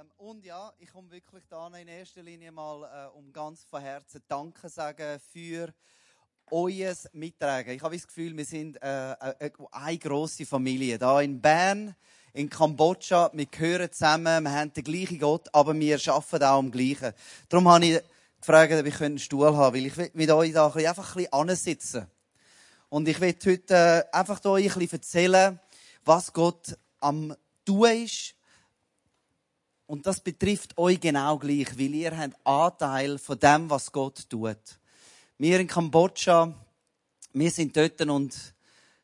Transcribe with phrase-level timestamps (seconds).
[0.00, 3.82] Ähm, und ja, ich komme wirklich da in erster Linie mal, äh, um ganz von
[3.82, 5.74] Herzen Danke sagen für
[6.50, 7.74] euer Mittragen.
[7.74, 10.98] Ich habe das Gefühl, wir sind äh, äh, eine grosse Familie.
[10.98, 11.94] Da in Bern,
[12.32, 16.70] in Kambodscha, wir gehören zusammen, wir haben den gleichen Gott, aber wir arbeiten auch am
[16.70, 17.12] gleichen.
[17.48, 18.00] Darum habe ich
[18.40, 21.32] gefragt, ob ich einen Stuhl haben weil ich will mit euch da einfach ein bisschen
[21.32, 22.06] ansitzen.
[22.88, 25.60] Und ich will heute äh, einfach euch ein bisschen erzählen,
[26.04, 28.34] was Gott am tun ist,
[29.90, 34.78] und das betrifft euch genau gleich, weil ihr habt Anteil von dem, was Gott tut.
[35.36, 36.54] Wir in Kambodscha,
[37.32, 38.32] wir sind dort und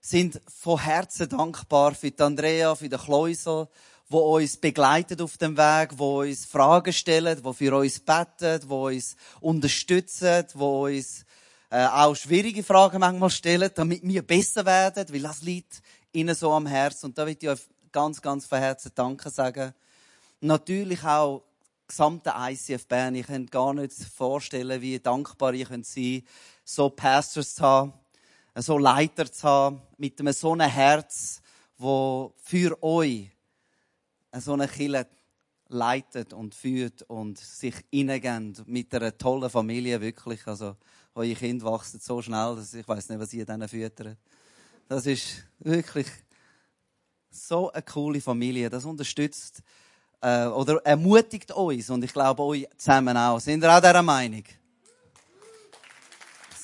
[0.00, 3.66] sind von Herzen dankbar für die Andrea, für den Kleusel,
[4.08, 8.86] wo uns begleitet auf dem Weg, wo uns Fragen stellt, wo für uns betet, wo
[8.86, 10.22] uns unterstützt,
[10.54, 11.24] wo uns
[11.68, 15.82] äh, auch schwierige Fragen manchmal stellt, damit wir besser werden, weil das liegt
[16.12, 17.06] ihnen so am Herzen.
[17.06, 17.58] Und da will ich euch
[17.90, 19.74] ganz, ganz von Herzen Danke sagen
[20.46, 21.42] natürlich auch
[21.86, 23.14] gesamte ICF Bern.
[23.14, 26.26] Ich kann gar nicht vorstellen, wie dankbar ich sein könnte,
[26.64, 27.92] so Pastors zu haben,
[28.56, 31.40] so Leiter zu haben, mit einem so einem Herz,
[31.78, 33.30] wo für euch
[34.38, 35.06] so eine Kille
[35.68, 40.46] leitet und führt und sich hineingeht mit einer tollen Familie, wirklich.
[40.46, 40.76] Also,
[41.14, 44.16] eure Kinder wachsen so schnell, dass ich weiß nicht, was ihr denen füttert.
[44.88, 46.06] Das ist wirklich
[47.30, 48.70] so eine coole Familie.
[48.70, 49.62] Das unterstützt
[50.20, 53.40] äh, oder ermutigt uns und ich glaube euch zusammen auch.
[53.40, 54.44] Sind ihr auch dieser Meinung?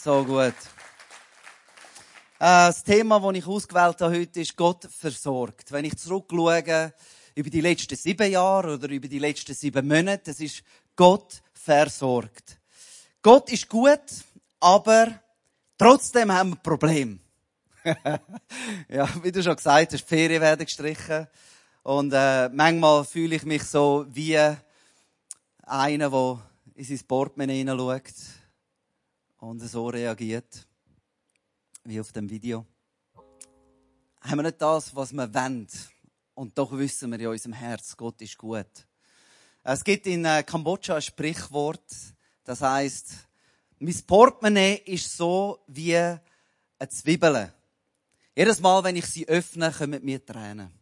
[0.03, 0.55] So gut.
[2.39, 5.70] Äh, das Thema, das ich ausgewählt habe heute, ist Gott versorgt.
[5.70, 6.92] Wenn ich zurückschaue
[7.34, 10.62] über die letzten sieben Jahre oder über die letzten sieben Monate, das ist
[10.97, 12.58] Gott versorgt.
[13.23, 14.00] Gott ist gut,
[14.58, 15.20] aber
[15.78, 17.20] trotzdem haben wir Probleme.
[18.89, 21.28] ja, wie du schon gesagt hast, die Ferien werden gestrichen.
[21.83, 26.43] Und äh, manchmal fühle ich mich so wie einer, der
[26.75, 28.13] in sein Portemonnaie hineinschaut
[29.39, 30.67] und so reagiert,
[31.85, 32.65] wie auf dem Video.
[34.21, 35.69] Haben wir nicht das, was wir wollen?
[36.35, 38.87] Und doch wissen wir in unserem Herz, Gott ist gut.
[39.65, 41.85] Es gibt in äh, Kambodscha ein Sprichwort,
[42.45, 43.13] das heißt,
[43.81, 46.21] mein Portemonnaie ist so wie eine
[46.89, 47.53] Zwiebel.
[48.37, 50.82] Jedes Mal, wenn ich sie öffne, kommen mir Tränen.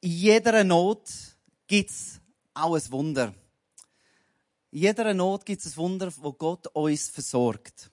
[0.00, 1.10] In jeder Not
[1.66, 2.20] gibt's
[2.54, 3.34] auch ein Wunder.
[4.70, 7.90] In jeder Not gibt's ein Wunder, wo Gott uns versorgt.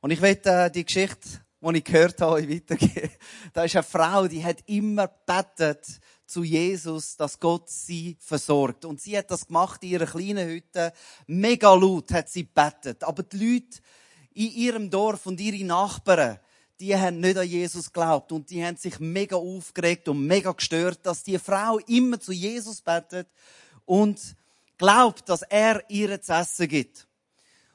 [0.00, 3.10] Und ich werde äh, die Geschichte, die ich gehört habe, weitergeben.
[3.52, 8.84] Da ist eine Frau, die hat immer betet zu Jesus, dass Gott sie versorgt.
[8.84, 10.92] Und sie hat das gemacht in ihrer kleinen Hütte.
[11.26, 13.02] Mega laut hat sie betet.
[13.02, 13.78] Aber die Leute
[14.34, 16.38] in ihrem Dorf und ihre Nachbarn,
[16.80, 21.00] die haben nicht an Jesus geglaubt und die haben sich mega aufgeregt und mega gestört,
[21.02, 23.28] dass die Frau immer zu Jesus betet
[23.84, 24.36] und
[24.76, 27.08] glaubt, dass er ihr zu essen gibt.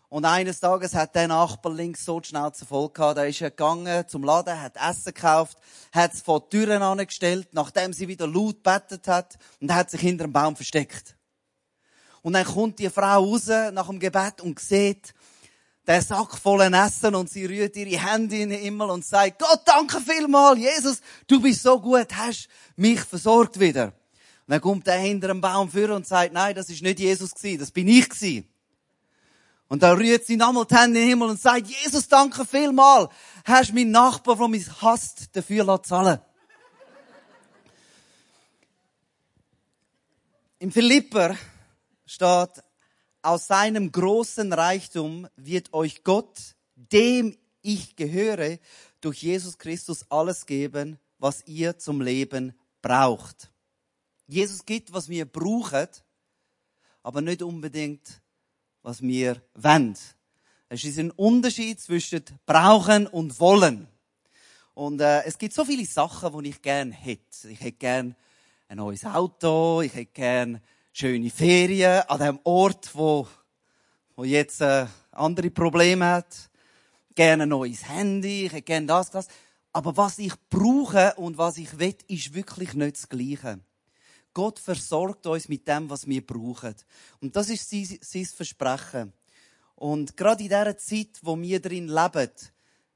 [0.08, 3.50] Und eines Tages hat der Nachbar links so schnell zu voll gehabt, da ist er
[3.50, 5.58] gegangen zum Laden, hat Essen gekauft,
[5.91, 10.02] hat es vor die Türen angestellt, nachdem sie wieder laut betet hat und hat sich
[10.02, 11.18] hinter einem Baum versteckt.
[12.22, 15.16] Und dann kommt die Frau raus nach dem Gebet und sieht,
[15.85, 19.61] der Sack voller Essen und sie rührt ihre Hände in den Himmel und sagt, Gott,
[19.66, 23.88] danke vielmal, Jesus, du bist so gut, hast mich versorgt wieder.
[23.88, 27.33] Und dann kommt er hinter einem Baum für und sagt, nein, das ist nicht Jesus
[27.33, 28.47] gewesen, das bin ich gewesen.
[29.67, 33.09] Und dann rührt sie nochmal die Hände in den Himmel und sagt, Jesus, danke vielmal,
[33.43, 36.19] hast meinen Nachbar, der mich hasst, dafür zahlen
[40.59, 41.35] Im Philipper
[42.05, 42.63] steht,
[43.23, 48.59] aus seinem großen Reichtum wird euch Gott, dem ich gehöre,
[49.01, 53.51] durch Jesus Christus alles geben, was ihr zum Leben braucht.
[54.28, 55.88] Jesus gibt, was wir brauchen,
[57.01, 58.22] aber nicht unbedingt,
[58.81, 59.97] was wir wollen.
[60.69, 63.88] Es ist ein Unterschied zwischen brauchen und wollen.
[64.73, 67.50] Und äh, es gibt so viele Sachen, die ich gerne hätte.
[67.50, 68.16] Ich hätte gerne
[68.67, 70.61] ein neues Auto, ich hätte gerne
[70.95, 73.28] schöne Ferien an dem Ort, wo,
[74.16, 76.49] wo jetzt äh, andere Probleme hat.
[77.16, 79.28] Gerne ein neues Handy, ich hätte gerne das, das.
[79.72, 83.59] Aber was ich brauche und was ich will, ist wirklich nicht das Gleiche.
[84.35, 86.75] Gott versorgt uns mit dem, was wir brauchen.
[87.19, 89.13] Und das ist sein, sein Versprechen.
[89.75, 92.31] Und gerade in dieser Zeit, wo wir drin leben,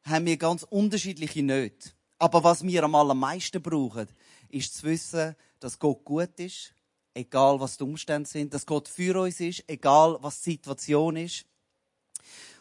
[0.03, 1.89] haben wir ganz unterschiedliche Nöte.
[2.19, 4.07] Aber was wir am allermeisten brauchen,
[4.50, 6.73] ist zu wissen, dass Gott gut ist,
[7.17, 11.45] egal was die Umstände sind, dass Gott für uns ist, egal was die Situation ist.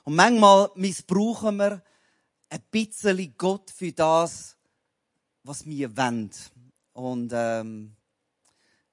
[0.04, 1.82] Und manchmal missbrauchen wir
[2.48, 4.56] ein bisschen Gott für das,
[5.42, 6.30] was wir wollen.
[6.92, 7.94] Und ähm,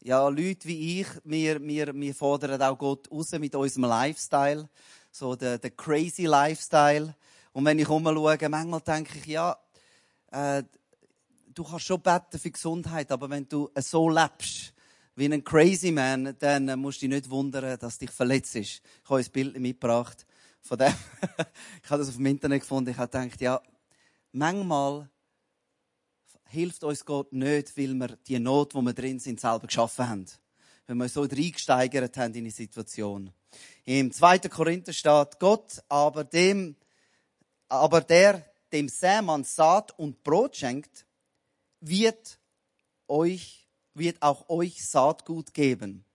[0.01, 4.69] ja, Leute wie ich, wir, wir, wir fordern auch Gott raus mit unserem Lifestyle,
[5.11, 7.15] so der, der crazy Lifestyle.
[7.53, 9.57] Und wenn ich umschaue, manchmal denke ich, ja,
[10.31, 10.63] äh,
[11.53, 14.73] du kannst schon beten für Gesundheit, aber wenn du so lebst,
[15.15, 18.81] wie ein Crazy Man, dann musst du dich nicht wundern, dass dich verletzt ist.
[19.03, 20.25] Ich habe ein Bild mitgebracht
[20.61, 20.93] von dem.
[21.83, 22.89] ich habe das auf dem Internet gefunden.
[22.89, 23.61] Ich habe gedacht, ja,
[24.31, 25.09] manchmal
[26.45, 30.25] hilft uns Gott nicht, weil wir die Not, wo wir drin sind, selber geschaffen haben.
[30.85, 33.31] Wenn wir so reingesteigert haben in die Situation.
[33.85, 34.39] Im 2.
[34.39, 36.75] Korinther steht, Gott aber dem,
[37.69, 41.05] aber der dem Sämann Saat und Brot schenkt,
[41.79, 42.39] wird
[43.07, 43.62] euch,
[43.93, 46.05] wird auch euch Saatgut geben.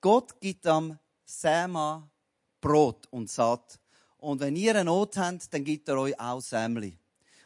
[0.00, 2.10] Gott gibt am Sämann
[2.60, 3.78] Brot und Saat.
[4.18, 6.98] Und wenn ihr eine Not habt, dann gibt er euch auch Sämli.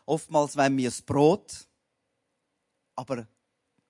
[0.06, 1.66] Oftmals wollen wir das Brot,
[2.94, 3.26] aber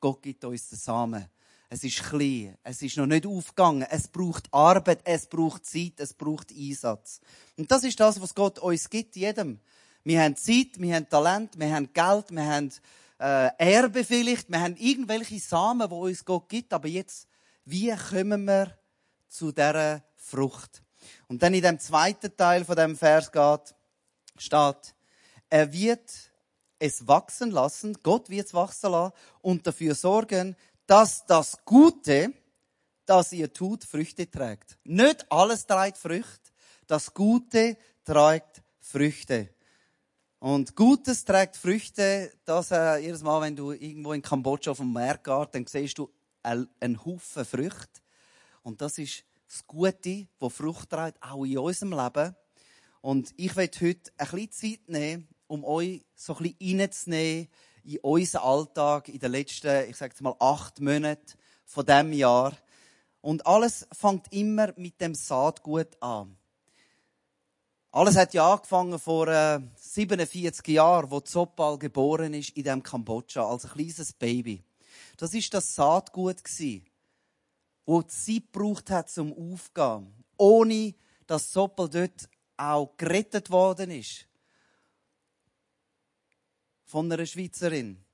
[0.01, 1.29] Gott gibt uns den Samen.
[1.69, 6.15] Es ist klein, es ist noch nicht aufgegangen, es braucht Arbeit, es braucht Zeit, es
[6.15, 7.21] braucht Einsatz.
[7.57, 9.59] Und das ist das, was Gott uns gibt, jedem.
[10.05, 12.71] Wir haben Zeit, wir haben Talent, wir haben Geld, wir haben
[13.19, 17.29] äh, Erbe vielleicht, wir haben irgendwelche Samen, wo uns Gott gibt, aber jetzt,
[17.65, 18.77] wie kommen wir
[19.29, 20.83] zu dieser Frucht?
[21.29, 23.75] Und dann in dem zweiten Teil von dem Vers geht,
[24.39, 24.95] steht,
[25.51, 26.11] er wird
[26.79, 30.57] es wachsen lassen, Gott wird es wachsen lassen und dafür sorgen,
[30.87, 32.33] dass das Gute,
[33.07, 34.79] das ihr tut, Früchte trägt.
[34.85, 36.51] Nicht alles trägt Früchte,
[36.87, 39.54] das Gute trägt Früchte.
[40.45, 44.93] Und Gutes trägt Früchte, dass äh, jedes Mal, wenn du irgendwo in Kambodscha auf dem
[44.93, 46.11] Meer gehst, dann siehst du
[46.43, 48.03] einen Haufen Früchte.
[48.63, 52.37] Und das ist das Gute, das Frucht trägt, auch in unserem Leben.
[53.01, 57.49] Und ich werde heute ein bisschen Zeit nehmen, um euch so ein bisschen reinzunehmen
[57.85, 62.55] in unseren Alltag in den letzten, ich sage mal, acht Monaten von diesem Jahr.
[63.23, 66.37] Und alles fängt immer mit dem Saatgut an.
[67.95, 73.49] Alles hat ja angefangen vor äh, 47 Jahren, wo Zopal geboren ist in dem Kambodscha
[73.49, 74.65] als ein kleines Baby.
[75.17, 76.83] Das ist das Saatgut gsi,
[77.87, 80.95] wo Zeit gebraucht hat zum Aufgehen, ohne
[81.29, 84.27] dass Zopal dort auch gerettet worden ist
[86.87, 88.05] von einer Schweizerin.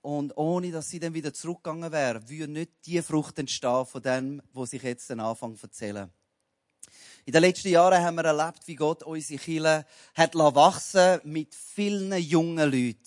[0.00, 4.42] Und ohne, dass sie dann wieder zurückgegangen wäre, würde nicht die Frucht entstehen von dem,
[4.52, 6.10] was ich jetzt den Anfang erzähle.
[7.28, 9.84] In den letzten Jahren haben wir erlebt, wie Gott unsere Kirche
[10.14, 13.02] hat wachsen mit vielen jungen Leuten.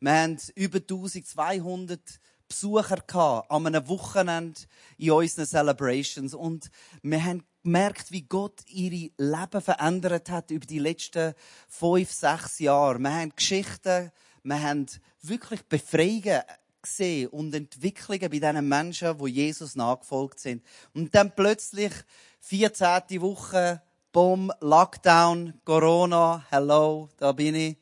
[0.00, 2.00] Wir haben über 1200
[2.48, 4.58] Besucher an einem Wochenende
[4.96, 6.32] in unseren Celebrations.
[6.32, 6.70] Und
[7.02, 11.34] wir haben gemerkt, wie Gott ihre Leben verändert hat über die letzten
[11.68, 12.98] fünf, sechs Jahre.
[12.98, 14.10] Wir haben Geschichten,
[14.42, 14.86] wir haben
[15.20, 16.40] wirklich Befreiungen
[16.82, 20.64] gesehen und Entwicklungen bei diesen Menschen, die Jesus nachgefolgt sind.
[20.94, 21.92] Und dann plötzlich,
[22.40, 23.20] 14.
[23.20, 23.82] Woche,
[24.12, 27.76] Boom, Lockdown, Corona, hello, da bin ich.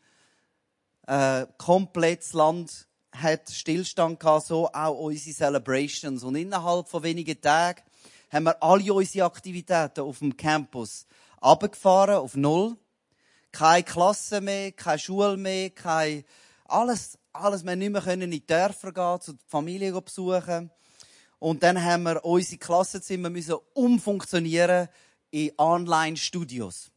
[1.06, 6.22] Äh, komplettes Land hat Stillstand gehabt, so auch unsere Celebrations.
[6.22, 7.80] Und innerhalb von wenigen Tagen
[8.30, 11.06] haben wir alle unsere Aktivitäten auf dem Campus
[11.40, 12.76] abgefahren auf Null.
[13.52, 16.24] Keine Klasse mehr, keine Schule mehr, kein,
[16.66, 17.64] alles, alles.
[17.64, 20.70] Wir nicht mehr können in die Dörfer gehen, zu der Familie besuchen.
[21.38, 24.88] Und dann haben wir unsere Klassenzimmer müssen umfunktionieren
[25.30, 26.90] in Online-Studios.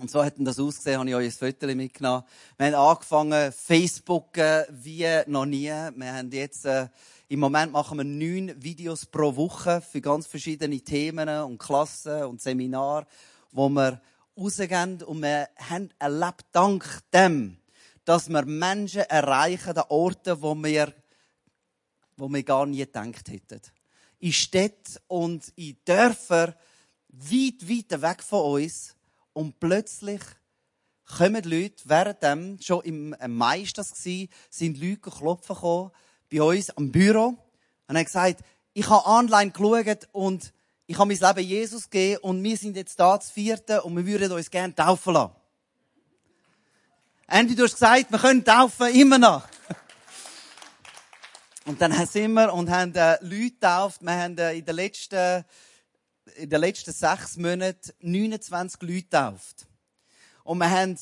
[0.00, 2.24] Und so hat das ausgesehen, habe ich euch ein Foto mitgenommen.
[2.56, 4.36] Wir haben angefangen, Facebook
[4.70, 5.68] wie noch nie.
[5.68, 6.88] Wir haben jetzt, äh,
[7.28, 12.40] im Moment machen wir neun Videos pro Woche für ganz verschiedene Themen und Klassen und
[12.40, 13.06] Seminare,
[13.52, 14.00] wo wir
[14.36, 17.59] rausgehen und wir haben erlebt, dank dem,
[18.10, 20.92] dass wir Menschen erreichen an Orten, wo wir,
[22.16, 23.60] wo wir gar nie gedacht hätten.
[24.18, 26.56] In Städten und in Dörfern,
[27.06, 28.96] weit, weit weg von uns.
[29.32, 30.22] Und plötzlich
[31.04, 35.92] kommen Leute, während schon im Mai das war, sind Leute klopfen gekommen,
[36.32, 37.38] bei uns am Büro
[37.86, 40.52] und haben gesagt, ich habe online geschaut und
[40.88, 44.04] ich habe mein Leben Jesus gegeben und wir sind jetzt da zu vierten und wir
[44.04, 45.39] würden uns gerne taufen lassen.
[47.32, 49.46] Andy, du hast gesagt, wir können taufen, immer noch.
[51.64, 54.02] Und dann sind wir und haben äh, Leute getauft.
[54.02, 55.44] Wir haben äh, in den letzten,
[56.34, 59.68] in den letzten sechs Monaten 29 Leute getauft.
[60.42, 60.98] Und wir haben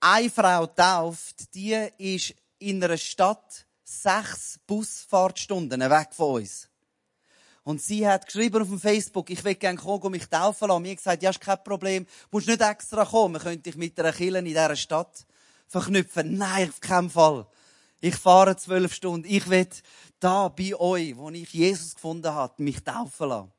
[0.00, 6.68] eine Frau getauft, die ist in einer Stadt sechs Busfahrtstunden weg von uns.
[7.62, 10.82] Und sie hat geschrieben auf dem Facebook, ich will gerne kommen, um mich taufen lassen.
[10.82, 12.06] Mir gesagt, ja, ist kein Problem.
[12.30, 13.36] Musst nicht extra kommen.
[13.36, 15.24] Wir können dich mit einer Kille in dieser Stadt
[15.70, 16.36] verknüpfen.
[16.36, 17.46] Nein, auf keinen Fall.
[18.00, 19.26] Ich fahre zwölf Stunden.
[19.28, 19.68] Ich will
[20.18, 23.52] da bei euch, wo ich Jesus gefunden habe, mich taufen lassen.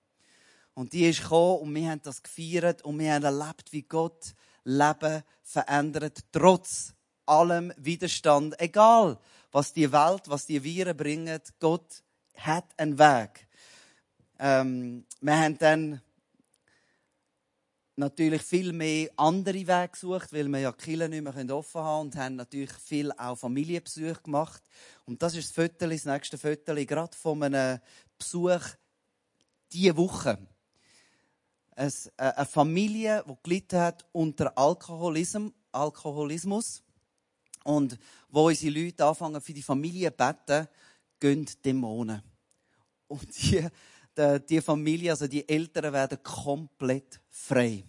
[0.73, 4.33] Und die ist gekommen und wir haben das gefeiert und wir haben erlebt, wie Gott
[4.63, 6.93] Leben verändert, trotz
[7.25, 8.59] allem Widerstand.
[8.59, 9.17] Egal,
[9.51, 12.03] was die Welt, was die Viren bringen, Gott
[12.35, 13.47] hat einen Weg.
[14.39, 16.01] Ähm, wir haben dann
[18.01, 22.01] natürlich viel mehr andere Wege gesucht, weil wir ja die Kirche nicht mehr offen haben
[22.07, 24.61] und haben natürlich viel auch Familienbesuche gemacht.
[25.05, 27.79] Und das ist das Foto, das nächste Foto, gerade von einem
[28.17, 28.61] Besuch
[29.71, 30.37] diese Woche.
[31.75, 36.83] Äh, eine Familie, die gelitten hat unter Alkoholismus, Alkoholismus
[37.63, 37.97] und
[38.29, 40.67] wo unsere Leute anfangen, für die Familie zu beten,
[41.19, 42.21] gehen Dämonen.
[43.07, 43.67] Und die,
[44.17, 47.83] die, die Familie, also die Eltern werden komplett frei.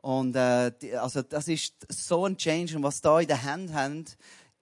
[0.00, 2.76] Und äh, die, also das ist so ein Change.
[2.76, 4.04] Und was da in der Hand haben,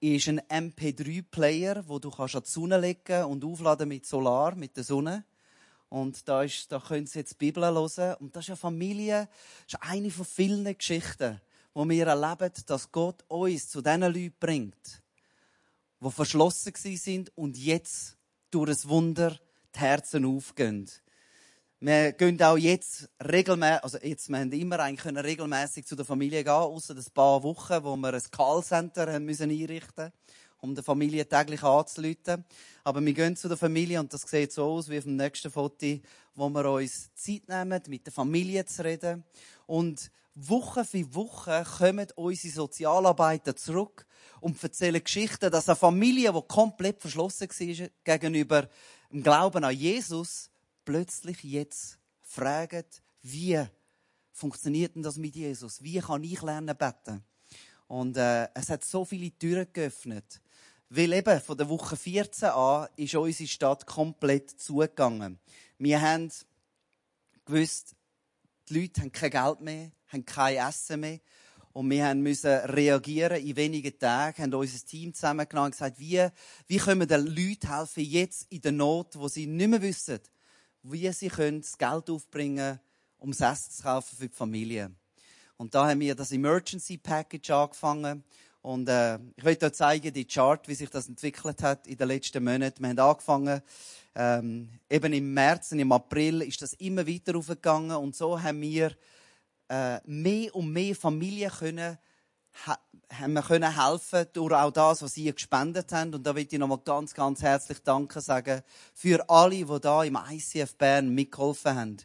[0.00, 4.76] ist ein MP3-Player, wo du kannst an die Sonne legen und aufladen mit Solar, mit
[4.76, 5.24] der Sonne.
[5.88, 8.16] Und da, ist, da können Sie jetzt die Bibel hören.
[8.20, 9.28] Und das ist eine Familie,
[9.66, 11.40] das ist eine von vielen Geschichten,
[11.74, 15.02] wo wir erleben, dass Gott uns zu diesen Leuten bringt,
[16.00, 18.16] die verschlossen sind und jetzt
[18.50, 19.38] durch ein Wunder
[19.74, 20.90] die Herzen aufgehen.
[21.78, 26.06] Wir gehen auch jetzt regelmäßig, also jetzt, wir haben immer eigentlich können regelmäßig zu der
[26.06, 30.10] Familie gehen, außer ein paar Wochen, wo wir ein Callcenter haben müssen einrichten
[30.58, 32.44] um der Familie täglich anzuleiten.
[32.82, 35.50] Aber wir gehen zu der Familie und das sieht so aus wie auf dem nächsten
[35.50, 35.98] Foto,
[36.34, 39.22] wo wir uns Zeit nehmen, mit der Familie zu reden.
[39.66, 44.06] Und Woche für Woche kommen unsere Sozialarbeiter zurück
[44.40, 48.68] und erzählen Geschichten, dass eine Familie, die komplett verschlossen war gegenüber
[49.12, 50.50] dem Glauben an Jesus,
[50.86, 53.62] plötzlich jetzt fragt, wie
[54.32, 55.82] funktioniert denn das mit Jesus?
[55.82, 57.22] Wie kann ich lernen beten?
[57.88, 60.40] Und äh, es hat so viele Türen geöffnet.
[60.88, 65.38] Weil eben von der Woche 14 an ist unsere Stadt komplett zugegangen.
[65.78, 66.30] Wir haben
[67.44, 67.96] gewusst,
[68.68, 71.20] die Leute haben kein Geld mehr, haben kein Essen mehr.
[71.72, 76.26] Und wir müssen reagieren in wenigen Tagen, haben unser Team zusammengenommen und gesagt, wie,
[76.68, 80.20] wie können wir den Leuten helfen, jetzt in der Not, wo sie nicht mehr wissen,
[80.92, 82.80] wie sie können das Geld aufbringen
[83.18, 84.90] um das Essen zu kaufen für die Familie.
[85.56, 88.22] Und da haben wir das Emergency Package angefangen.
[88.62, 92.08] Und äh, ich möchte euch zeigen, die Chart, wie sich das entwickelt hat in den
[92.08, 92.82] letzten Monaten.
[92.82, 93.62] Wir haben angefangen,
[94.14, 97.96] ähm, eben im März und im April ist das immer weiter aufgegangen.
[97.96, 98.92] Und so haben wir
[99.68, 101.98] äh, mehr und mehr Familien können,
[102.64, 106.14] haben wir können helfen durch auch das, was sie gespendet haben.
[106.14, 108.62] Und da will ich nochmal ganz, ganz herzlich Danke sagen
[108.94, 111.96] für alle, die da im ICF Bern mitgeholfen haben.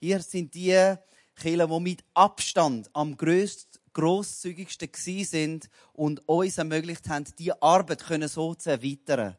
[0.00, 0.94] Ihr sind die
[1.36, 4.88] Kirchen, die mit Abstand am grössten grosszügigsten
[5.24, 9.36] sind und uns ermöglicht haben, die Arbeit können so zu erweitern.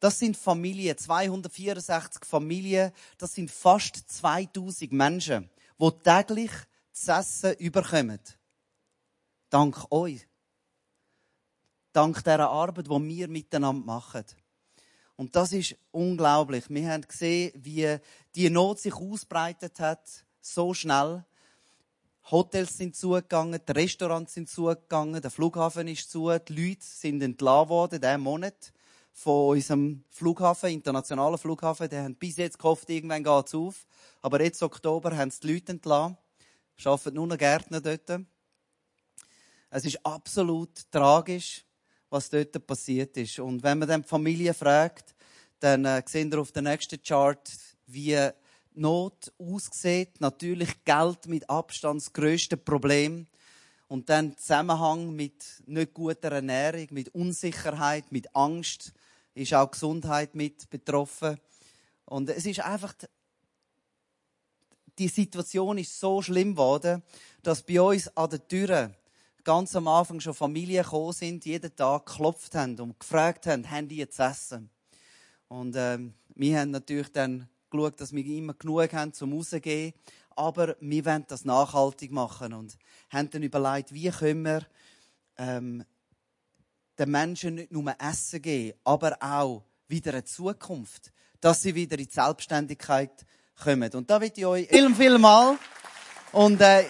[0.00, 6.50] Das sind Familien, 264 Familien, das sind fast 2000 Menschen, die täglich
[6.92, 8.20] zu essen überkommen.
[9.52, 10.26] Dank euch.
[11.92, 14.24] Dank dieser Arbeit, die wir miteinander machen.
[15.16, 16.70] Und das ist unglaublich.
[16.70, 17.98] Wir haben gesehen, wie
[18.34, 20.08] die Not sich ausbreitet hat,
[20.40, 21.26] so schnell.
[22.30, 27.68] Hotels sind zugegangen, die Restaurants sind zugegangen, der Flughafen ist zu, die Leute sind entlassen
[27.68, 28.72] worden diesen Monat
[29.12, 31.90] von unserem Flughafen, internationalen Flughafen.
[31.90, 33.84] Die haben bis jetzt gehofft, irgendwann geht es auf.
[34.22, 36.16] Aber jetzt Oktober haben sie die Leute entlassen.
[36.82, 38.24] Arbeiten nur noch Gärtner dort.
[39.74, 41.64] Es ist absolut tragisch,
[42.10, 43.38] was dort passiert ist.
[43.38, 45.14] Und wenn man dann die Familie fragt,
[45.60, 47.50] dann äh, sehen wir auf der nächsten Chart,
[47.86, 48.18] wie
[48.74, 50.20] Not aussieht.
[50.20, 53.26] Natürlich Geld mit Abstand das grösste Problem.
[53.88, 58.92] Und dann Zusammenhang mit nicht guter Ernährung, mit Unsicherheit, mit Angst,
[59.32, 61.40] ist auch Gesundheit mit betroffen.
[62.04, 62.92] Und es ist einfach,
[64.98, 67.02] die Situation ist so schlimm geworden,
[67.42, 68.94] dass bei uns an der Tür
[69.44, 73.88] ganz am Anfang schon Familien gekommen sind, jeden Tag geklopft haben und gefragt haben, haben
[73.88, 74.70] die jetzt Essen?
[75.48, 79.92] Und ähm, wir haben natürlich dann geschaut, dass wir immer genug haben zum Rausgehen.
[80.34, 82.78] Aber wir wollen das nachhaltig machen und
[83.10, 84.66] haben dann überlegt, wie können wir
[85.36, 85.84] ähm,
[86.98, 92.06] den Menschen nicht nur Essen geben, aber auch wieder eine Zukunft, dass sie wieder in
[92.06, 93.26] die Selbstständigkeit
[93.62, 93.92] kommen.
[93.92, 95.58] Und da will ich euch vielen, vielen Mal
[96.32, 96.84] und äh,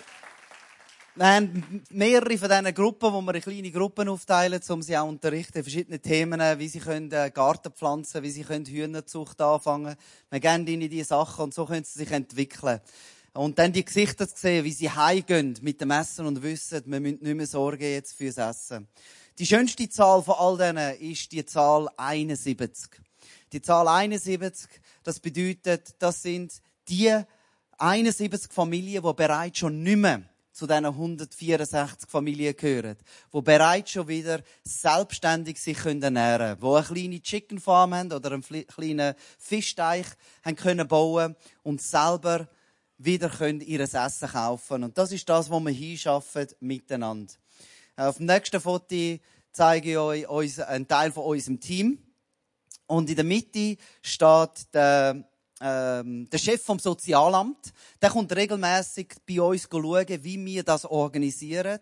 [1.15, 5.07] wir haben mehrere von diesen Gruppen, wo wir in kleine Gruppen aufteilen, um sie auch
[5.07, 9.95] unterrichten, verschiedene Themen, wie sie können äh, Garten pflanzen, wie sie können Hühnerzucht anfangen.
[10.31, 12.81] Wir geben ihnen diese Sachen und so können sie sich entwickeln.
[13.35, 17.01] Und dann die Gesichter zu sehen, wie sie heimgehen mit dem Essen und wissen, wir
[17.01, 18.89] müssen nicht mehr sorgen jetzt fürs Essen.
[19.39, 22.89] Die schönste Zahl von all denen ist die Zahl 71.
[23.53, 24.67] Die Zahl 71,
[25.03, 26.55] das bedeutet, das sind
[26.89, 27.15] die
[27.77, 30.23] 71 Familien, die bereits schon nicht mehr
[30.53, 32.97] zu diesen 164 Familien gehören,
[33.33, 38.33] die bereits schon wieder selbstständig sich ernähren können, die eine kleine Chicken Farm haben oder
[38.33, 40.07] einen kleinen Fischteich
[40.45, 42.49] haben können bauen und selber
[42.99, 47.33] wieder können ihr Essen kaufen Und das ist das, was wir hinschaffen miteinander.
[47.97, 49.19] Auf dem nächsten Foto
[49.53, 51.99] zeige ich euch einen Teil von unserem Team.
[52.87, 55.25] Und in der Mitte steht der,
[55.63, 57.73] ähm, der Chef vom Sozialamt.
[58.01, 61.79] Der kommt regelmäßig bei uns schauen, wie wir das organisieren.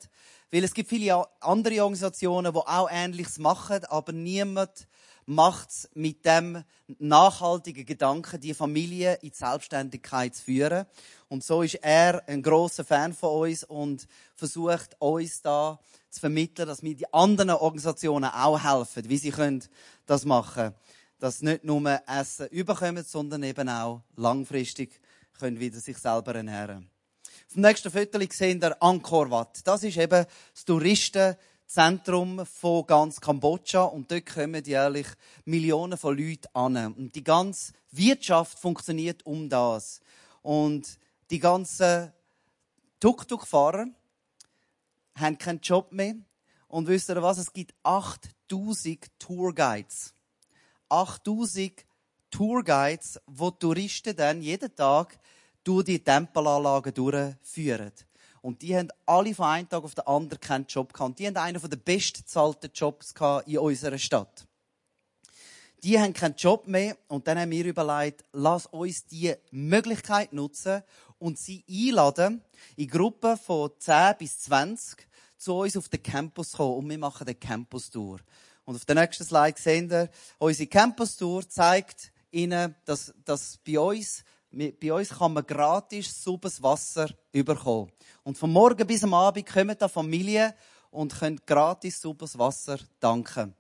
[0.53, 4.87] Weil es gibt viele andere Organisationen, die auch Ähnliches machen, aber niemand
[5.25, 6.65] macht es mit dem
[6.99, 10.87] nachhaltigen Gedanken, die Familie in die Selbstständigkeit zu führen.
[11.29, 15.79] Und so ist er ein großer Fan von uns und versucht uns da
[16.11, 19.63] zu vermitteln, dass wir die anderen Organisationen auch helfen, wie sie können
[20.07, 20.75] das machen
[21.21, 25.01] dass nicht nur Essen überkommen, sondern eben auch langfristig
[25.39, 26.91] können wieder sich selber ernähren.
[27.47, 29.67] Auf dem nächsten Foto sehen wir Angkor Wat.
[29.67, 30.25] Das ist eben
[30.55, 35.07] das Touristenzentrum von ganz Kambodscha und dort kommen jährlich
[35.45, 36.95] Millionen von Leuten an.
[36.95, 40.01] Und die ganze Wirtschaft funktioniert um das.
[40.43, 40.99] Und
[41.31, 42.13] die ganzen
[43.01, 43.87] Tuk-Tuk-Fahrer
[45.17, 46.15] haben keinen Job mehr.
[46.69, 47.39] Und wisst ihr was?
[47.39, 50.15] Es gibt 8000 Tourguides.
[50.91, 51.85] 8000
[52.31, 55.19] Tourguides, wo Touristen dann jeden Tag
[55.65, 57.93] durch die Tempelanlagen durchführen.
[58.43, 61.19] Und die haben alle von einem Tag auf den anderen keinen Job gehabt.
[61.19, 63.13] Die haben einen der bestzahlten Jobs
[63.47, 64.47] in unserer Stadt.
[65.83, 70.83] Die haben keinen Job mehr und dann haben wir überlegt, lass uns die Möglichkeit nutzen
[71.19, 72.43] und sie einladen,
[72.77, 75.07] in Gruppen von 10 bis 20
[75.39, 78.21] zu uns auf den Campus kommen und wir machen den Campus Tour.
[78.71, 80.09] Und auf der nächsten Slide sehen wir,
[80.39, 86.63] unsere Campus Tour zeigt Ihnen, dass, dass bei uns bei uns kann man gratis sauberes
[86.63, 87.91] Wasser überkommen.
[88.23, 90.53] Und von morgen bis am Abend kommen da Familien
[90.93, 93.57] und können gratis sauberes Wasser danken.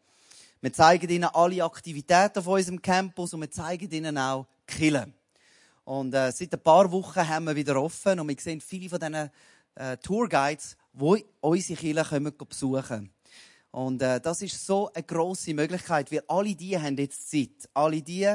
[0.60, 5.12] Wir zeigen ihnen alle Aktivitäten von unserem Campus und wir zeigen ihnen auch Killen.
[5.84, 9.00] Und äh, seit ein paar Wochen haben wir wieder offen und wir sehen viele von
[9.00, 9.30] diesen
[9.74, 13.10] äh, Tourguides, die unsere kommen besuchen.
[13.70, 17.68] Und äh, das ist so eine grosse Möglichkeit, weil alle die haben jetzt Zeit.
[17.72, 18.28] Alle die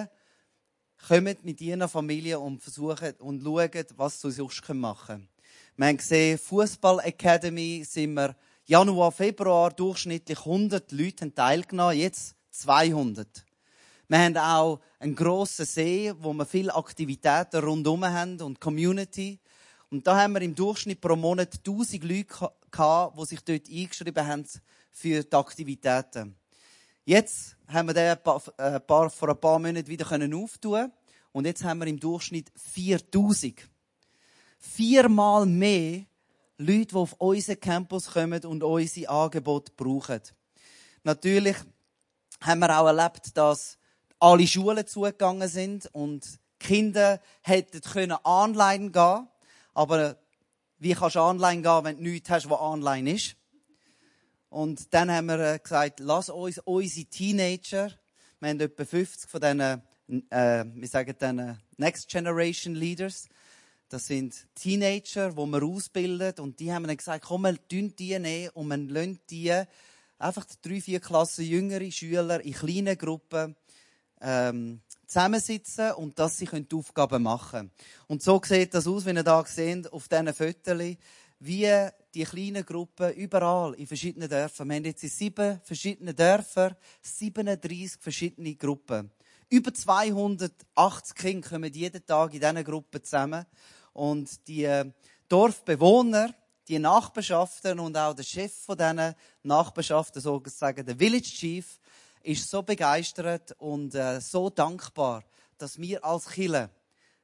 [1.08, 5.30] kommen mit ihren Familien und versuchen und schauen, was sie sonst machen können.
[5.78, 13.46] Wir haben gesehen, Fußball Academy sind wir Januar, Februar durchschnittlich 100 Leute teilgenommen, jetzt 200.
[14.08, 19.40] Wir haben auch einen grossen See, wo wir viele Aktivitäten rundherum haben und Community.
[19.92, 24.28] Und da haben wir im Durchschnitt pro Monat 1000 Leute gehabt, die sich dort eingeschrieben
[24.28, 24.46] haben
[24.96, 26.36] für die Aktivitäten.
[27.04, 28.18] Jetzt haben wir den
[28.58, 28.80] äh,
[29.10, 30.92] vor ein paar Monaten wieder auftun
[31.34, 33.70] und jetzt haben wir im Durchschnitt 4000.
[34.58, 36.06] Viermal mehr
[36.58, 40.22] Leute, die auf unseren Campus kommen und unsere Angebote brauchen.
[41.04, 41.58] Natürlich
[42.40, 43.78] haben wir auch erlebt, dass
[44.20, 49.28] alle Schulen zugegangen sind und Kinder hätten können online gehen
[49.76, 50.18] aber
[50.80, 53.36] wie kannst du online gehen, wenn du nichts hast, was online ist?
[54.56, 57.92] Und dann haben wir äh, gesagt, lass uns unsere Teenager,
[58.40, 59.60] wir haben etwa 50 von diesen,
[60.30, 63.28] äh, wir sagen dann Next Generation Leaders,
[63.90, 68.18] das sind Teenager, die wir ausbilden und die haben dann gesagt, komm, wir tun die
[68.18, 69.52] nehmen und wir lassen die
[70.20, 73.58] einfach drei, vier Klassen jüngere Schüler in kleinen Gruppen
[74.22, 77.72] ähm, zusammensitzen und dass sie die Aufgaben machen können.
[78.08, 80.96] Und so sieht das aus, wie ihr da seht, auf diesen Fotos,
[81.46, 84.68] wie die kleinen Gruppen überall in verschiedenen Dörfern.
[84.68, 89.12] Wir haben jetzt in sieben verschiedenen Dörfern 37 verschiedene Gruppen.
[89.50, 93.46] Über 280 Kinder kommen jeden Tag in diesen Gruppen zusammen.
[93.94, 94.92] Und die äh,
[95.30, 96.34] Dorfbewohner,
[96.68, 101.80] die Nachbarschaften und auch der Chef von diesen Nachbarschaften, sozusagen der Village Chief,
[102.24, 105.24] ist so begeistert und äh, so dankbar,
[105.60, 106.72] dass wir als Killer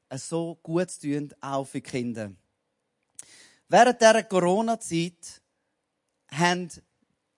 [0.09, 2.31] äh, so gut tun, auch für Kinder.
[3.73, 5.41] Während dieser Corona-Zeit
[6.29, 6.67] haben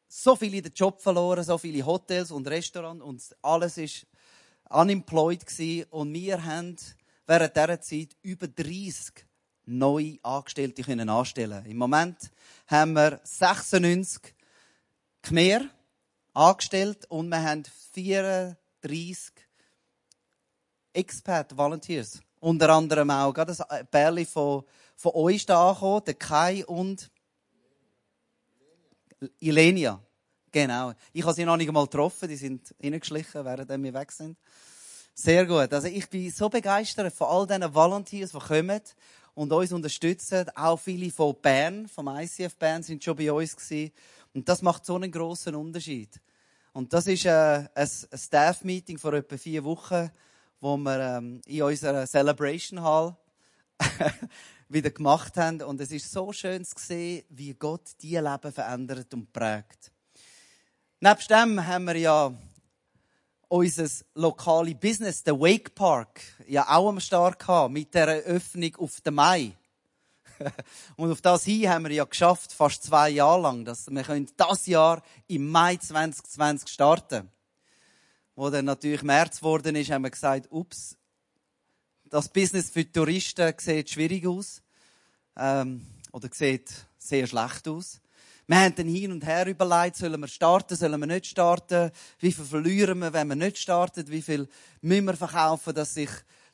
[0.08, 4.08] so viele den Job verloren, so viele Hotels und Restaurants und alles ist
[4.68, 5.86] unemployed gewesen.
[5.92, 6.76] und wir haben
[7.28, 9.28] während dieser Zeit über 30
[9.66, 11.68] neue Angestellte können anstellen.
[11.68, 12.18] Im Moment
[12.66, 14.34] haben wir 96
[15.22, 15.70] Khmer
[16.34, 19.36] angestellt und wir haben 34
[20.94, 22.22] Expert Volunteers.
[22.40, 24.64] Unter anderem auch gerade ein Bärli von,
[24.96, 27.12] von euch da angekommen, der Kai und
[29.40, 30.02] Ilenia.
[30.52, 30.94] Genau.
[31.12, 34.38] Ich habe sie noch nicht einmal getroffen, die sind reingeschlichen, während wir weg sind.
[35.16, 35.74] Sehr gut.
[35.74, 38.82] Also ich bin so begeistert von all diesen Volunteers, die kommen
[39.34, 40.46] und uns unterstützen.
[40.56, 43.92] Auch viele von Bern, vom ICF Bern, sind schon bei uns gewesen.
[44.34, 46.20] Und das macht so einen grossen Unterschied.
[46.72, 50.10] Und das ist äh, ein Staff-Meeting vor etwa vier Wochen,
[50.60, 53.16] wo wir ähm, in unserer Celebration Hall
[54.74, 55.62] wieder gemacht haben.
[55.62, 59.92] Und es ist so schön zu sehen, wie Gott die Leben verändert und prägt.
[61.00, 62.34] Nebst dem haben wir ja
[63.48, 69.00] unser lokales Business, der Wake Park, ja auch am Start gehabt, mit der Eröffnung auf
[69.02, 69.54] den Mai.
[70.96, 74.66] Und auf das hin haben wir ja geschafft, fast zwei Jahre lang, dass wir das
[74.66, 77.30] Jahr im Mai 2020 starten.
[78.36, 80.98] Wo dann natürlich März geworden ist, haben wir gesagt, ups,
[82.06, 84.63] das Business für Touristen sieht schwierig aus.
[85.36, 88.00] Ähm, oder sieht sehr schlecht aus.
[88.46, 92.32] Wir haben dann hin und her überlegt, sollen wir starten, sollen wir nicht starten, wie
[92.32, 94.48] viel verlieren wir, wenn wir nicht starten, wie viel
[94.82, 96.10] müssen wir verkaufen, dass sich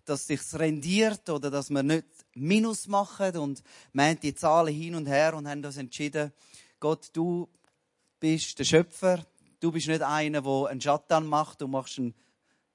[0.09, 3.37] dass sich's rendiert oder dass wir nicht Minus machen?
[3.37, 3.61] Und
[3.93, 6.33] wir haben die Zahlen hin und her und haben uns entschieden,
[6.79, 7.47] Gott, du
[8.19, 9.25] bist der Schöpfer,
[9.59, 12.13] du bist nicht einer, der einen Shutdown macht, du machst ein,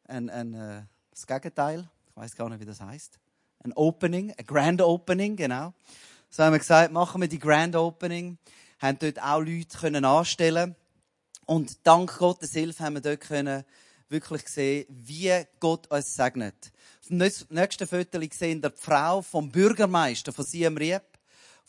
[0.05, 3.19] ein, ein, äh, das Gegenteil, ich weiß gar nicht, wie das heißt,
[3.65, 5.73] ein Opening, ein Grand Opening, genau.
[6.29, 8.37] So haben wir gesagt, machen wir die Grand Opening
[8.79, 10.77] haben dort auch Leute können anstellen
[11.47, 13.65] und dank Gottes Hilfe haben wir dort können
[14.11, 16.73] wirklich sehen, wie Gott uns segnet.
[17.01, 21.19] Auf dem nächsten Foto sehen wir die Frau vom Bürgermeister von Siem Reap,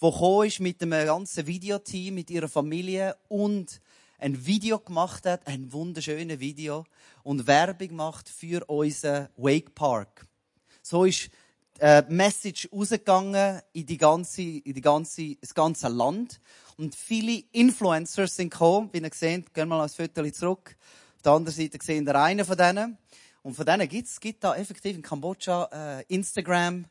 [0.01, 3.79] die gekommen ist mit einem ganzen Videoteam, mit ihrer Familie und
[4.17, 6.85] ein Video gemacht hat, ein wunderschönes Video
[7.23, 10.27] und Werbung macht für unseren Wake Park.
[10.81, 11.29] So ist
[11.79, 16.39] äh, Message rausgegangen in die ganze, in die ganze, das ganze Land.
[16.77, 18.89] Und viele Influencers sind gekommen.
[18.91, 20.75] Wie ihr seht, gehen wir mal ein Foto zurück.
[21.17, 22.97] Auf der anderen Seite sehen wir einen von denen.
[23.43, 26.85] Und von denen gibt's, gibt da effektiv in Kambodscha, äh, Instagram,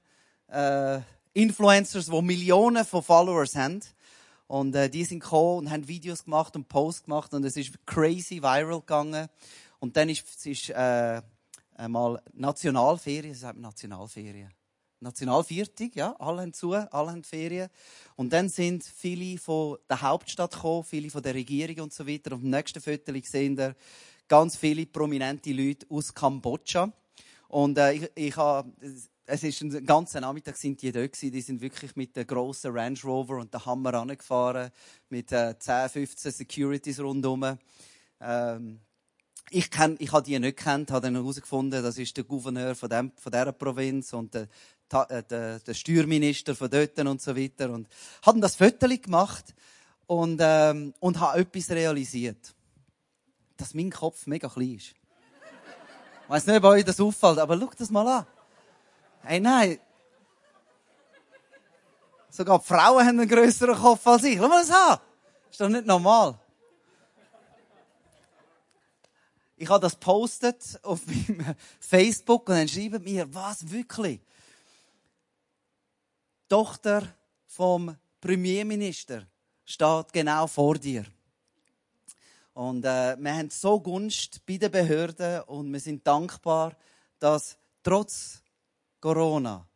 [0.49, 1.01] äh,
[1.33, 3.81] Influencers, die Millionen von Followers haben.
[4.47, 7.73] Und äh, die sind gekommen und haben Videos gemacht und Posts gemacht und es ist
[7.87, 9.29] crazy viral gegangen.
[9.81, 11.23] Und dann ist, es ist äh,
[11.89, 14.53] mal Nationalferien, sagt man Nationalferien.
[15.05, 17.69] Nationalviertig, ja, alle haben zu, alle haben Ferien.
[18.17, 22.33] Und dann sind viele von der Hauptstadt gekommen, viele von der Regierung und so weiter.
[22.33, 23.77] Und im nächsten Foto sehen wir
[24.27, 26.93] ganz viele prominente Leute aus Kambodscha.
[27.49, 28.73] Und äh, ich, ich habe,
[29.27, 31.33] es ist ein ganzer Nachmittag sind die dort gewesen.
[31.33, 34.71] Die sind wirklich mit der grossen Range Rover und der Hammer angefahren,
[35.09, 37.59] mit äh, 10, 15 Securities rundherum.
[38.21, 38.81] Ähm,
[39.51, 42.89] ich kenn, ich habe die nicht kennt, habe dann herausgefunden, das ist der Gouverneur von,
[42.89, 44.49] dem, von dieser Provinz und der
[45.03, 47.71] der, der Steuerminister von dort und so weiter.
[47.71, 47.89] Und
[48.25, 49.55] haben das Foto gemacht
[50.07, 52.55] und, ähm, und habe etwas realisiert.
[53.57, 54.95] Dass mein Kopf mega klein ist.
[56.25, 58.27] Ich weiss nicht, ob euch das auffällt, aber schaut das mal an.
[59.23, 59.79] Hey, nein.
[62.31, 64.39] Sogar die Frauen haben einen grösseren Kopf als ich.
[64.39, 64.99] Schau mal das an.
[65.51, 66.39] Ist doch nicht normal.
[69.57, 74.21] Ich habe das postet auf meinem Facebook und dann schreiben mir, was wirklich?
[76.49, 77.15] Tochter
[77.47, 79.27] vom Premierminister
[79.65, 81.05] steht genau vor dir.
[82.53, 86.77] Und äh, wir haben so Gunst bei den Behörden und wir sind dankbar,
[87.19, 88.43] dass trotz
[89.01, 89.67] Corona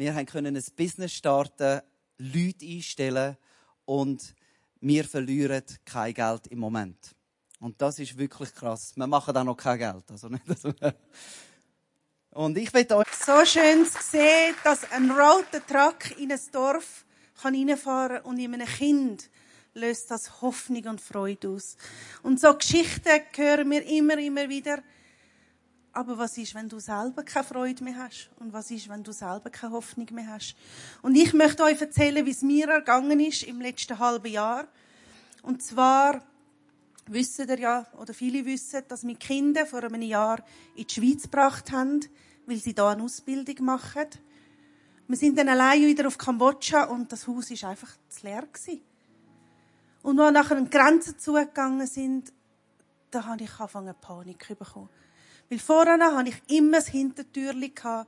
[0.00, 1.82] wir haben können ein Business starten,
[2.16, 3.36] Leute einstellen
[3.84, 4.34] und
[4.80, 7.14] wir verlieren kein Geld im Moment.
[7.58, 8.94] Und das ist wirklich krass.
[8.96, 10.10] Wir machen auch noch kein Geld.
[10.10, 10.64] Also nicht, dass
[12.40, 17.04] und ich will euch so schön sehen, dass ein roter Truck in ein Dorf
[17.42, 19.28] kann reinfahren und in einem Kind
[19.74, 21.76] löst das Hoffnung und Freude aus.
[22.22, 24.82] Und so Geschichten hören wir immer, immer wieder.
[25.92, 28.30] Aber was ist, wenn du selber keine Freude mehr hast?
[28.38, 30.56] Und was ist, wenn du selber keine Hoffnung mehr hast?
[31.02, 34.66] Und ich möchte euch erzählen, wie es mir ergangen ist im letzten halben Jahr.
[35.42, 36.22] Und zwar
[37.06, 40.42] wissen ihr ja, oder viele wissen, dass wir Kinder vor einem Jahr
[40.74, 42.00] in die Schweiz gebracht haben,
[42.50, 44.06] weil sie da eine Ausbildung machen.
[45.06, 48.82] Wir sind dann allein wieder auf Kambodscha und das Haus ist einfach zu leer gewesen.
[50.02, 52.32] Und als wir nachher an die Grenzen zugegangen sind,
[53.10, 54.88] da habe ich angefangen Panik zu bekommen.
[55.48, 58.06] Weil vorher hatte ich immer das Hintertürchen.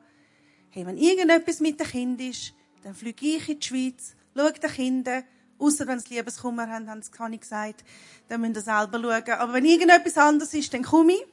[0.71, 4.71] Hey, wenn irgendetwas mit dem Kind ist, dann fliege ich in die Schweiz, schaue den
[4.71, 5.25] Kindern
[5.63, 7.85] Außer wenn sie Liebeskummer haben, haben sie gar gesagt,
[8.29, 9.39] dann müssen sie selber schauen.
[9.39, 11.25] Aber wenn irgendetwas anderes ist, dann komme ich.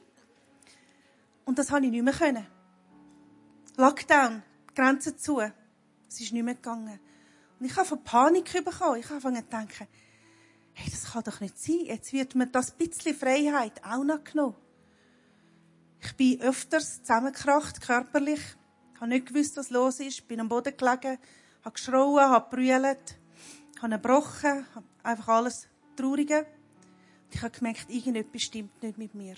[1.44, 2.46] Und das habe ich nicht mehr können.
[3.80, 4.42] Lockdown,
[4.74, 5.40] Grenzen zu.
[5.40, 7.00] Es ist nicht mehr gegangen.
[7.58, 9.00] Und ich habe von Panik bekommen.
[9.00, 9.88] Ich habe angefangen zu denken,
[10.74, 11.86] hey, das kann doch nicht sein.
[11.86, 14.56] Jetzt wird mir das bisschen Freiheit auch noch genommen.
[15.98, 18.42] Ich bin öfters zusammengekracht, körperlich.
[18.94, 20.28] Ich habe nicht gewusst, was los ist.
[20.28, 21.18] Bin am Boden gelegen,
[21.64, 23.18] habe geschrauen, habe brüllt,
[23.80, 26.40] habe gebrochen, habe einfach alles Traurige.
[26.40, 29.36] Und ich habe gemerkt, irgendetwas stimmt nicht mit mir.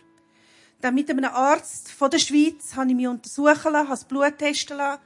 [0.83, 4.37] Dann mit einem Arzt von der Schweiz habe ich mich untersuchen lassen, habe das Blut
[4.37, 5.01] testen lassen.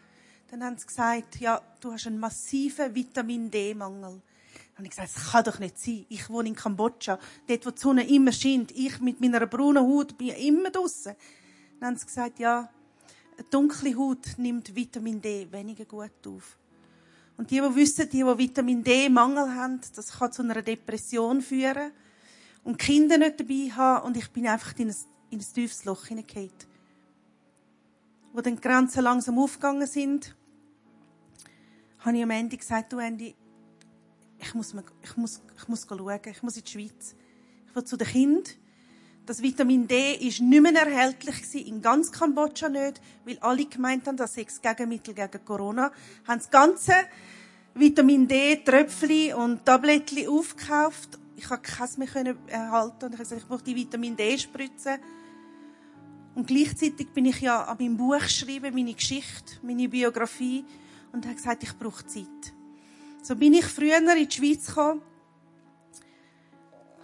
[0.51, 4.01] Dann haben sie gesagt, ja, du hast einen massiven Vitamin D-Mangel.
[4.01, 6.07] Dann habe ich gesagt, das kann doch nicht sein.
[6.09, 8.73] Ich wohne in Kambodscha, dort, wo die Sonne immer scheint.
[8.73, 11.15] Ich mit meiner braunen Haut bin immer draussen.
[11.79, 12.71] Dann haben sie gesagt, ja,
[13.37, 16.57] eine dunkle Haut nimmt Vitamin D weniger gut auf.
[17.37, 21.93] Und die, die wissen, die, die Vitamin D-Mangel haben, das kann zu einer Depression führen.
[22.65, 24.07] Und Kinder nicht dabei haben.
[24.07, 24.97] Und ich bin einfach in ein,
[25.37, 26.51] in ein tiefes Loch hineingehauen.
[28.33, 30.35] Wo dann die Grenzen langsam aufgegangen sind,
[31.99, 33.35] habe ich am Ende gesagt, du Andy,
[34.39, 37.15] ich muss, ich muss, ich muss schauen, ich muss in die Schweiz.
[37.69, 38.45] Ich will zu den Kindern.
[39.27, 44.17] Das Vitamin D ist nicht mehr erhältlich in ganz Kambodscha nicht, weil alle gemeint haben,
[44.17, 45.91] das sei das Gegenmittel gegen Corona.
[46.29, 46.93] Haben das ganze
[47.75, 51.19] Vitamin D Tröpfchen und Tablettchen aufgekauft.
[51.37, 54.99] Ich konnte keins mehr erhalten und ich habe gesagt, ich brauche die Vitamin D Spritze.
[56.37, 60.65] Und gleichzeitig bin ich ja an meinem Buch geschrieben, meine Geschichte, meine Biografie
[61.13, 62.27] und habe gesagt, ich brauche Zeit.
[63.23, 65.01] So bin ich früher in die Schweiz gekommen,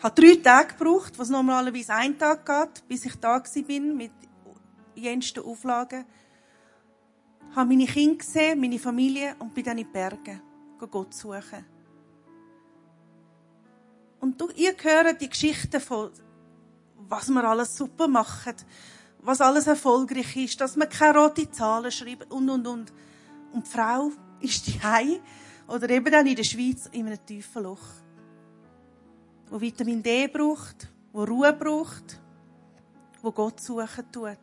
[0.02, 4.12] habe drei Tage gebraucht, was normalerweise ein Tag geht, bis ich da bin mit
[4.94, 6.04] jensten Auflagen.
[7.56, 10.42] Habe meine Kinder gesehen, meine Familie und bin dann in die Berge
[10.90, 11.64] Gott suchen.
[14.20, 16.10] Und du, ihr hört die Geschichten von,
[17.08, 18.54] was wir alles super machen,
[19.22, 22.92] was alles erfolgreich ist, dass man keine rote Zahlen schreibt und, und, und.
[23.52, 25.20] Und die Frau ist die Hei
[25.68, 28.02] oder eben dann in der Schweiz in einem tiefen Loch
[29.52, 32.18] wo Vitamin D braucht, wo Ruhe braucht,
[33.20, 34.38] wo Gott suchen tut.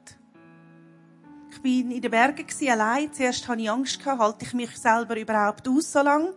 [1.52, 3.12] Ich bin in den Bergen allein.
[3.12, 6.30] Zuerst hatte ich Angst, halte ich mich selber überhaupt aus so lang?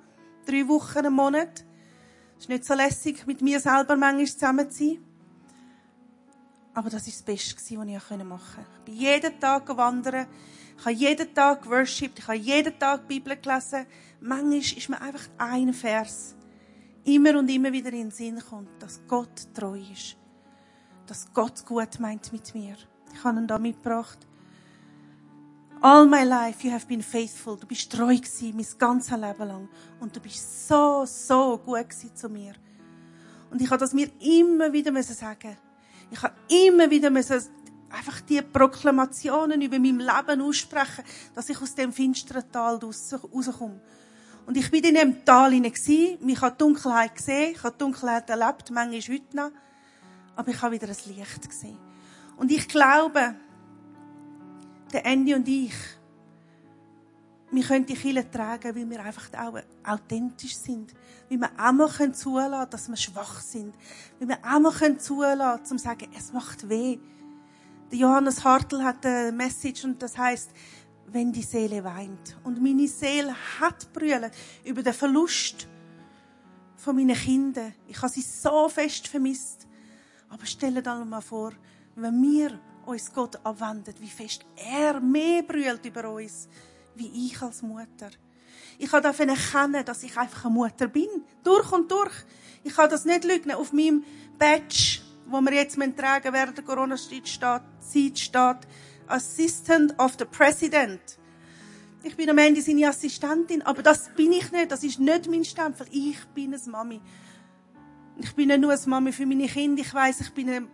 [0.47, 1.67] Drei Wochen, einen Monat.
[2.39, 5.05] Es ist nicht so lässig, mit mir selber manchmal zusammen zu sein.
[6.75, 8.71] Aber das war das Beste, was ich machen konnte.
[8.79, 10.27] Ich bin jeden Tag wandern.
[10.79, 12.21] Ich habe jeden Tag worshipped.
[12.21, 13.87] Ich habe jeden Tag die Bibel gelesen.
[14.21, 16.35] Manchmal ist mir einfach ein Vers
[17.05, 20.17] immer und immer wieder in den Sinn kommt, dass Gott treu ist.
[21.07, 22.77] Dass Gott gut meint mit mir.
[23.13, 24.19] Ich habe ihn da mitgebracht.
[25.81, 27.57] All my life you have been faithful.
[27.57, 29.69] Du bist treu gewesen, mein ganzes Leben lang.
[30.01, 32.55] Und du bist so, so gut gewesen zu mir.
[33.51, 35.57] Und ich habe das mir immer wieder sagen
[36.13, 37.43] Ich habe immer wieder müssen
[37.89, 43.81] einfach die Proklamationen über mein Leben aussprechen, dass ich aus dem finsteren Tal rauskomme.
[44.45, 45.73] Und ich bin in dem Tal hinein.
[45.73, 47.53] Ich habe die Dunkelheit gesehen.
[47.53, 48.71] Ich habe Dunkelheit erlebt.
[48.71, 49.51] Manchmal heute noch.
[50.37, 51.79] Aber ich habe wieder ein Licht gesehen.
[52.37, 53.35] Und ich glaube,
[54.93, 55.75] der Andy und ich,
[57.53, 60.95] wir können die Kille tragen, weil wir einfach auch authentisch sind.
[61.29, 63.75] Weil wir auch mal zulassen dass wir schwach sind.
[64.19, 66.99] Weil wir auch mal zulassen um zu sagen, es macht weh.
[67.91, 70.51] Der Johannes Hartl hat eine Message und das heißt,
[71.09, 72.39] wenn die Seele weint.
[72.43, 74.31] Und meine Seele hat brüllen
[74.65, 75.69] über den Verlust
[76.77, 77.75] von meinen Kindern.
[77.87, 79.67] Ich habe sie so fest vermisst.
[80.31, 81.53] Aber stell dir mal vor,
[81.97, 86.49] wenn wir uns Gott abwenden, wie fest er mehr brüllt über uns,
[87.03, 88.11] wie ich als Mutter.
[88.79, 91.09] Ich davon erkennen, dass ich einfach eine Mutter bin.
[91.43, 92.13] Durch und durch.
[92.63, 93.53] Ich kann das nicht lügen.
[93.53, 94.05] Auf meinem
[94.39, 98.59] Badge, wo wir jetzt tragen während der Corona-Zeit steht, steht
[99.07, 101.01] Assistant of the President.
[102.05, 104.71] Ich bin am Ende seine Assistentin, aber das bin ich nicht.
[104.71, 105.87] Das ist nicht mein Stempel.
[105.91, 107.01] Ich bin eine Mami.
[108.19, 109.83] Ich bin nicht nur eine Mami für meine Kinder.
[109.83, 110.69] Ich weiß, ich bin eine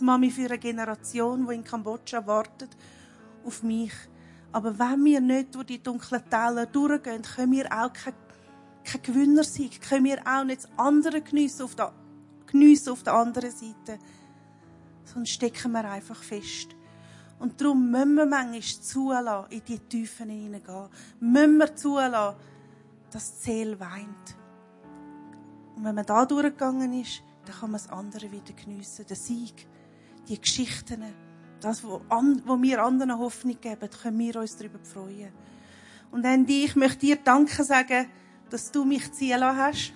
[0.00, 2.70] Mami für eine Generation, die in Kambodscha wartet
[3.44, 3.92] auf mich.
[4.52, 8.14] Aber wenn wir nicht durch die dunklen Täler durchgehen, können wir auch kein,
[8.84, 9.70] kein Gewinner sein.
[9.88, 11.92] Können wir auch nicht das andere geniessen auf der,
[12.92, 13.98] auf der anderen Seite.
[15.04, 16.74] Sonst stecken wir einfach fest.
[17.38, 20.88] Und darum müssen wir manchmal zulassen, in die Tiefen hineingehen.
[21.20, 22.36] Müssen wir zulassen,
[23.10, 24.36] dass die Seele weint.
[25.76, 29.06] Und wenn man da durchgegangen ist, dann kann man das andere wieder geniessen.
[29.06, 29.66] Den Sieg,
[30.28, 31.02] die Geschichten,
[31.60, 32.00] das, wo,
[32.62, 35.32] wir anderen Hoffnung geben, können wir uns darüber freuen.
[36.10, 38.06] Und Andy, ich möchte dir Danke sagen,
[38.48, 39.92] dass du mich ziehen lassen hast.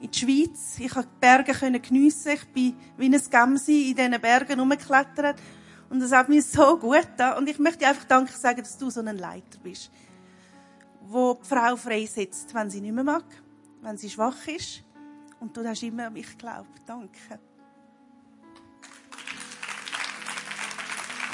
[0.00, 0.76] In die Schweiz.
[0.78, 2.32] Ich konnte die Berge geniessen.
[2.32, 5.40] Ich bin wie ein Gemsi in diesen Bergen rumgeklettert.
[5.88, 7.36] Und das hat mir so gut da.
[7.36, 9.90] Und ich möchte einfach Danke sagen, dass du so ein Leiter bist,
[11.02, 13.24] wo die Frau freisetzt, wenn sie nicht mehr mag,
[13.82, 14.82] wenn sie schwach ist,
[15.38, 16.82] Und du hast immer an mich geglaubt.
[16.86, 17.38] Danke.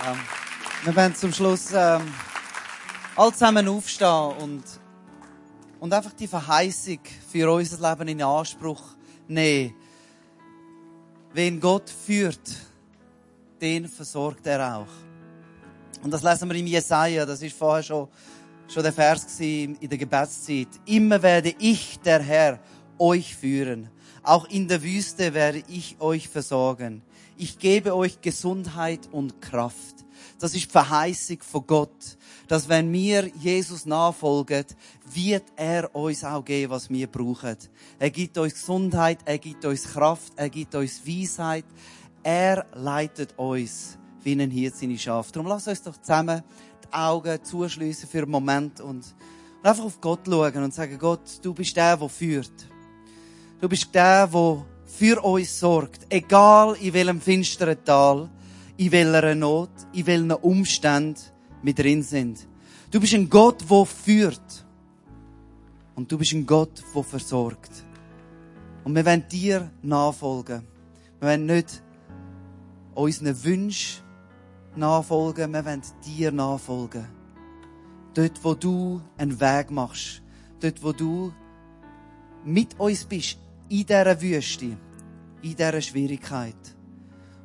[0.05, 0.19] Ähm,
[0.85, 2.03] wir werden zum Schluss ähm,
[3.15, 4.65] alle zusammen aufstehen und,
[5.79, 6.99] und einfach die Verheißung
[7.31, 8.83] für unser Leben in Anspruch
[9.29, 9.77] nehmen.
[11.33, 12.41] Wen Gott führt,
[13.61, 16.03] den versorgt er auch.
[16.03, 18.09] Und das lesen wir im Jesaja, das ist vorher schon,
[18.67, 20.69] schon der Vers in der Gebetszeit.
[20.87, 22.59] Immer werde ich, der Herr,
[22.99, 23.89] euch führen.
[24.25, 27.03] Auch in der Wüste werde ich euch versorgen.
[27.43, 29.97] Ich gebe euch Gesundheit und Kraft.
[30.39, 34.65] Das ist die Verheißung von Gott, dass wenn wir Jesus nachfolgen,
[35.13, 37.57] wird er uns auch geben, was wir brauchen.
[37.99, 41.65] Er gibt uns Gesundheit, er gibt uns Kraft, er gibt uns Weisheit.
[42.23, 45.33] Er leitet uns wie ein Hirte seine Schafe.
[45.33, 46.45] Darum lass uns doch zusammen
[46.85, 49.05] die Augen zuschließen für einen Moment und
[49.65, 52.53] einfach auf Gott schauen und sagen, Gott, du bist der, der führt.
[53.61, 56.07] Du bist der, der für uns sorgt.
[56.11, 58.29] Egal in welchem finsteren Tal,
[58.77, 61.21] in welcher Not, in welchen Umständen
[61.63, 62.47] wir drin sind.
[62.91, 64.67] Du bist ein Gott, der führt.
[65.95, 67.85] Und du bist ein Gott, der versorgt.
[68.85, 70.67] Und wir wollen dir nachfolgen.
[71.21, 71.83] Wir wollen nicht
[72.95, 74.03] unseren Wünschen
[74.77, 77.07] nachfolgen, wir wollen dir nachfolgen.
[78.15, 80.23] Dort, wo du einen Weg machst.
[80.61, 81.33] Dort, wo du
[82.45, 83.39] mit uns bist,
[83.73, 84.77] in dieser Wüste,
[85.41, 86.55] in dieser Schwierigkeit.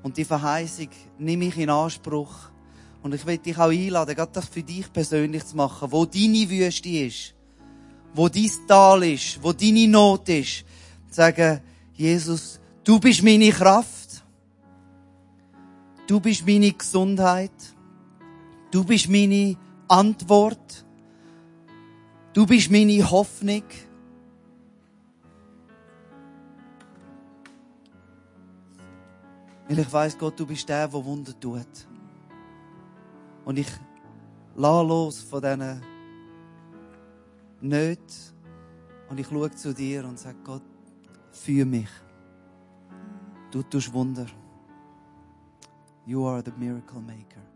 [0.04, 2.34] Und die Verheißung nehme ich in Anspruch.
[3.02, 6.50] Und ich will dich auch einladen, gerade das für dich persönlich zu machen, wo deine
[6.50, 7.34] Wüste ist,
[8.14, 10.66] wo dein Tal ist, wo deine Not ist.
[11.10, 11.62] Sagen,
[11.94, 14.26] Jesus, du bist meine Kraft.
[16.08, 17.52] Du bist meine Gesundheit.
[18.70, 19.56] Du bist meine
[19.88, 20.86] Antwort.
[22.34, 23.64] Du bist meine Hoffnung.
[29.68, 31.88] Weil ich weiß, Gott, du bist der, der Wunder tut.
[33.44, 33.70] Und ich
[34.56, 35.82] lasse los von diesen
[37.62, 38.06] Nöten
[39.10, 40.64] und ich schaue zu dir und sage, Gott,
[41.32, 41.90] für mich.
[43.52, 44.26] Du tust Wunder.
[46.06, 47.47] You are the miracle maker.